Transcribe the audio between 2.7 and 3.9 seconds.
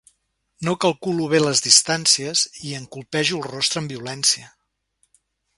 i em colpejo el rostre